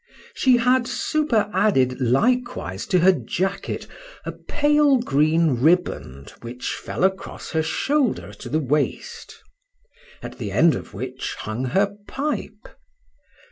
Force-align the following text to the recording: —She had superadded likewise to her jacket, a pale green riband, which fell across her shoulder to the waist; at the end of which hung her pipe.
—She 0.33 0.57
had 0.57 0.87
superadded 0.87 2.01
likewise 2.01 2.87
to 2.87 3.01
her 3.01 3.11
jacket, 3.11 3.85
a 4.25 4.31
pale 4.31 4.97
green 4.97 5.51
riband, 5.61 6.31
which 6.41 6.73
fell 6.73 7.03
across 7.03 7.51
her 7.51 7.61
shoulder 7.61 8.33
to 8.33 8.49
the 8.49 8.59
waist; 8.59 9.35
at 10.23 10.39
the 10.39 10.51
end 10.51 10.73
of 10.73 10.95
which 10.95 11.35
hung 11.37 11.65
her 11.65 11.97
pipe. 12.07 12.67